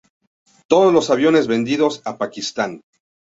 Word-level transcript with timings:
Todos 0.67 0.91
los 0.91 1.11
aviones 1.11 1.45
vendidos 1.45 2.01
a 2.05 2.17
Pakistán. 2.17 2.81